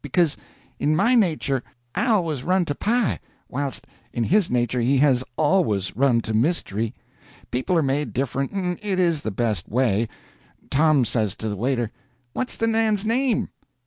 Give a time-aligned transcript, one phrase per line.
[0.03, 0.35] Because
[0.79, 1.61] in my nature
[1.93, 6.33] I have always run to pie, whilst in his nature he has always run to
[6.33, 6.95] mystery.
[7.51, 8.51] People are made different.
[8.51, 10.09] And it is the best way.
[10.71, 11.91] Tom says to the waiter:
[12.33, 13.49] "What's the man's name?"